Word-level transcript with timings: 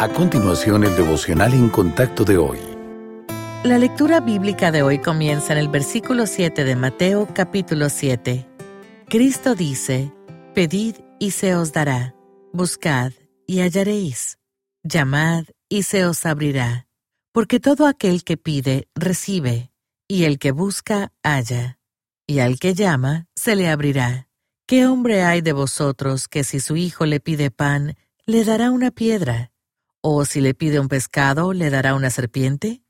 A 0.00 0.08
continuación, 0.08 0.84
el 0.84 0.94
devocional 0.94 1.52
en 1.54 1.68
contacto 1.70 2.22
de 2.22 2.38
hoy. 2.38 2.60
La 3.64 3.78
lectura 3.78 4.20
bíblica 4.20 4.70
de 4.70 4.82
hoy 4.82 5.00
comienza 5.00 5.54
en 5.54 5.58
el 5.58 5.66
versículo 5.66 6.26
7 6.28 6.62
de 6.62 6.76
Mateo 6.76 7.26
capítulo 7.34 7.88
7. 7.88 8.46
Cristo 9.08 9.56
dice, 9.56 10.12
Pedid 10.54 10.94
y 11.18 11.32
se 11.32 11.56
os 11.56 11.72
dará, 11.72 12.14
buscad 12.52 13.10
y 13.44 13.58
hallaréis, 13.58 14.38
llamad 14.84 15.46
y 15.68 15.82
se 15.82 16.06
os 16.06 16.24
abrirá, 16.26 16.86
porque 17.32 17.58
todo 17.58 17.88
aquel 17.88 18.22
que 18.22 18.36
pide, 18.36 18.86
recibe, 18.94 19.72
y 20.06 20.26
el 20.26 20.38
que 20.38 20.52
busca, 20.52 21.12
halla, 21.24 21.80
y 22.24 22.38
al 22.38 22.60
que 22.60 22.72
llama, 22.74 23.26
se 23.34 23.56
le 23.56 23.68
abrirá. 23.68 24.28
¿Qué 24.68 24.86
hombre 24.86 25.24
hay 25.24 25.40
de 25.40 25.52
vosotros 25.52 26.28
que 26.28 26.44
si 26.44 26.60
su 26.60 26.76
hijo 26.76 27.04
le 27.04 27.18
pide 27.18 27.50
pan, 27.50 27.96
le 28.26 28.44
dará 28.44 28.70
una 28.70 28.92
piedra? 28.92 29.50
¿O 30.00 30.24
si 30.24 30.40
le 30.40 30.54
pide 30.54 30.78
un 30.78 30.88
pescado, 30.88 31.52
le 31.52 31.70
dará 31.70 31.94
una 31.94 32.10
serpiente? 32.10 32.82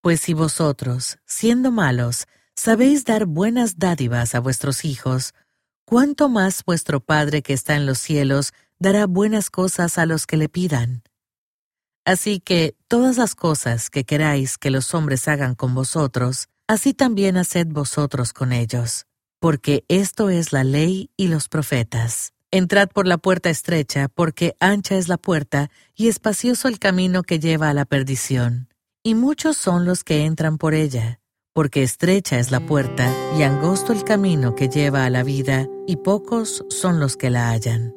Pues 0.00 0.20
si 0.20 0.34
vosotros, 0.34 1.18
siendo 1.24 1.70
malos, 1.70 2.26
sabéis 2.56 3.04
dar 3.04 3.26
buenas 3.26 3.78
dádivas 3.78 4.34
a 4.34 4.40
vuestros 4.40 4.84
hijos, 4.84 5.32
¿cuánto 5.84 6.28
más 6.28 6.64
vuestro 6.64 7.00
Padre 7.00 7.42
que 7.42 7.52
está 7.52 7.76
en 7.76 7.86
los 7.86 7.98
cielos 7.98 8.52
dará 8.80 9.06
buenas 9.06 9.48
cosas 9.48 9.96
a 9.96 10.06
los 10.06 10.26
que 10.26 10.36
le 10.36 10.48
pidan? 10.48 11.04
Así 12.04 12.40
que 12.40 12.76
todas 12.88 13.16
las 13.16 13.36
cosas 13.36 13.88
que 13.88 14.04
queráis 14.04 14.58
que 14.58 14.70
los 14.70 14.92
hombres 14.92 15.28
hagan 15.28 15.54
con 15.54 15.72
vosotros, 15.72 16.48
así 16.66 16.94
también 16.94 17.36
haced 17.36 17.68
vosotros 17.68 18.32
con 18.32 18.52
ellos, 18.52 19.06
porque 19.40 19.84
esto 19.86 20.30
es 20.30 20.52
la 20.52 20.64
ley 20.64 21.10
y 21.16 21.28
los 21.28 21.48
profetas. 21.48 22.35
Entrad 22.56 22.88
por 22.88 23.06
la 23.06 23.18
puerta 23.18 23.50
estrecha, 23.50 24.08
porque 24.08 24.56
ancha 24.60 24.96
es 24.96 25.08
la 25.08 25.18
puerta 25.18 25.68
y 25.94 26.08
espacioso 26.08 26.68
el 26.68 26.78
camino 26.78 27.22
que 27.22 27.38
lleva 27.38 27.68
a 27.68 27.74
la 27.74 27.84
perdición. 27.84 28.70
Y 29.02 29.14
muchos 29.14 29.58
son 29.58 29.84
los 29.84 30.04
que 30.04 30.24
entran 30.24 30.56
por 30.56 30.72
ella, 30.72 31.20
porque 31.52 31.82
estrecha 31.82 32.38
es 32.38 32.50
la 32.50 32.60
puerta 32.60 33.12
y 33.38 33.42
angosto 33.42 33.92
el 33.92 34.04
camino 34.04 34.54
que 34.54 34.70
lleva 34.70 35.04
a 35.04 35.10
la 35.10 35.22
vida, 35.22 35.66
y 35.86 35.96
pocos 35.96 36.64
son 36.70 36.98
los 36.98 37.18
que 37.18 37.28
la 37.28 37.50
hallan. 37.50 37.94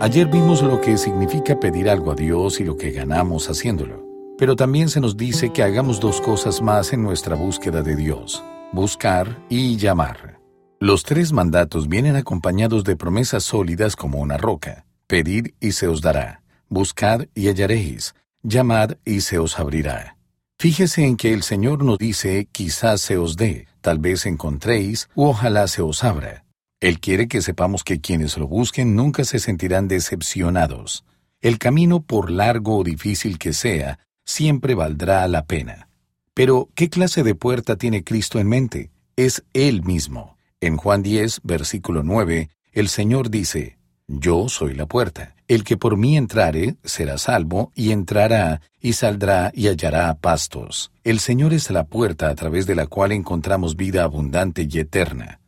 Ayer 0.00 0.26
vimos 0.26 0.62
lo 0.62 0.80
que 0.80 0.98
significa 0.98 1.60
pedir 1.60 1.88
algo 1.88 2.10
a 2.10 2.16
Dios 2.16 2.58
y 2.58 2.64
lo 2.64 2.76
que 2.76 2.90
ganamos 2.90 3.48
haciéndolo. 3.48 4.04
Pero 4.36 4.56
también 4.56 4.88
se 4.88 5.00
nos 5.00 5.16
dice 5.16 5.52
que 5.52 5.62
hagamos 5.62 6.00
dos 6.00 6.20
cosas 6.20 6.60
más 6.60 6.92
en 6.92 7.04
nuestra 7.04 7.36
búsqueda 7.36 7.82
de 7.82 7.94
Dios, 7.94 8.42
buscar 8.72 9.46
y 9.48 9.76
llamar. 9.76 10.35
Los 10.78 11.04
tres 11.04 11.32
mandatos 11.32 11.88
vienen 11.88 12.16
acompañados 12.16 12.84
de 12.84 12.96
promesas 12.96 13.44
sólidas 13.44 13.96
como 13.96 14.20
una 14.20 14.36
roca. 14.36 14.84
Pedid 15.06 15.54
y 15.58 15.72
se 15.72 15.88
os 15.88 16.02
dará. 16.02 16.42
Buscad 16.68 17.22
y 17.34 17.48
hallaréis. 17.48 18.14
Llamad 18.42 18.98
y 19.02 19.22
se 19.22 19.38
os 19.38 19.58
abrirá. 19.58 20.18
Fíjese 20.58 21.06
en 21.06 21.16
que 21.16 21.32
el 21.32 21.42
Señor 21.42 21.82
nos 21.82 21.96
dice 21.96 22.46
quizás 22.52 23.00
se 23.00 23.16
os 23.16 23.36
dé, 23.36 23.68
tal 23.80 23.98
vez 23.98 24.26
encontréis, 24.26 25.08
u 25.14 25.24
ojalá 25.24 25.66
se 25.66 25.80
os 25.80 26.04
abra. 26.04 26.44
Él 26.80 27.00
quiere 27.00 27.26
que 27.26 27.40
sepamos 27.40 27.82
que 27.82 28.02
quienes 28.02 28.36
lo 28.36 28.46
busquen 28.46 28.94
nunca 28.94 29.24
se 29.24 29.38
sentirán 29.38 29.88
decepcionados. 29.88 31.04
El 31.40 31.58
camino, 31.58 32.02
por 32.02 32.30
largo 32.30 32.76
o 32.76 32.84
difícil 32.84 33.38
que 33.38 33.54
sea, 33.54 33.98
siempre 34.26 34.74
valdrá 34.74 35.26
la 35.26 35.46
pena. 35.46 35.88
Pero, 36.34 36.68
¿qué 36.74 36.90
clase 36.90 37.22
de 37.22 37.34
puerta 37.34 37.76
tiene 37.76 38.04
Cristo 38.04 38.38
en 38.38 38.48
mente? 38.48 38.90
Es 39.16 39.42
Él 39.54 39.82
mismo. 39.82 40.35
En 40.66 40.78
Juan 40.78 41.00
10, 41.00 41.42
versículo 41.44 42.02
9, 42.02 42.50
el 42.72 42.88
Señor 42.88 43.30
dice, 43.30 43.78
Yo 44.08 44.48
soy 44.48 44.74
la 44.74 44.86
puerta. 44.86 45.36
El 45.46 45.62
que 45.62 45.76
por 45.76 45.96
mí 45.96 46.16
entrare 46.16 46.74
será 46.82 47.18
salvo, 47.18 47.70
y 47.76 47.92
entrará, 47.92 48.60
y 48.80 48.94
saldrá, 48.94 49.52
y 49.54 49.68
hallará 49.68 50.12
pastos. 50.14 50.90
El 51.04 51.20
Señor 51.20 51.54
es 51.54 51.70
la 51.70 51.84
puerta 51.84 52.30
a 52.30 52.34
través 52.34 52.66
de 52.66 52.74
la 52.74 52.88
cual 52.88 53.12
encontramos 53.12 53.76
vida 53.76 54.02
abundante 54.02 54.66
y 54.68 54.80
eterna. 54.80 55.38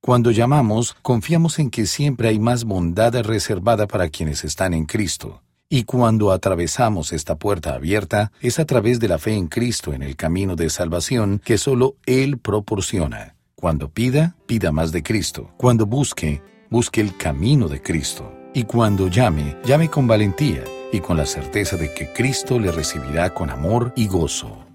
Cuando 0.00 0.30
llamamos, 0.30 0.94
confiamos 1.02 1.58
en 1.58 1.70
que 1.70 1.84
siempre 1.84 2.28
hay 2.28 2.38
más 2.38 2.62
bondad 2.62 3.20
reservada 3.22 3.88
para 3.88 4.08
quienes 4.08 4.44
están 4.44 4.74
en 4.74 4.86
Cristo. 4.86 5.42
Y 5.68 5.82
cuando 5.84 6.30
atravesamos 6.30 7.12
esta 7.12 7.34
puerta 7.34 7.74
abierta, 7.74 8.30
es 8.40 8.60
a 8.60 8.64
través 8.64 9.00
de 9.00 9.08
la 9.08 9.18
fe 9.18 9.34
en 9.34 9.48
Cristo 9.48 9.92
en 9.92 10.04
el 10.04 10.14
camino 10.14 10.54
de 10.54 10.70
salvación 10.70 11.42
que 11.44 11.58
solo 11.58 11.96
Él 12.06 12.38
proporciona. 12.38 13.34
Cuando 13.60 13.88
pida, 13.88 14.36
pida 14.46 14.70
más 14.70 14.92
de 14.92 15.02
Cristo. 15.02 15.50
Cuando 15.56 15.84
busque, 15.84 16.40
busque 16.70 17.00
el 17.00 17.16
camino 17.16 17.66
de 17.66 17.82
Cristo. 17.82 18.32
Y 18.54 18.62
cuando 18.62 19.08
llame, 19.08 19.56
llame 19.64 19.90
con 19.90 20.06
valentía 20.06 20.62
y 20.92 21.00
con 21.00 21.16
la 21.16 21.26
certeza 21.26 21.76
de 21.76 21.92
que 21.92 22.12
Cristo 22.12 22.60
le 22.60 22.70
recibirá 22.70 23.34
con 23.34 23.50
amor 23.50 23.92
y 23.96 24.06
gozo. 24.06 24.67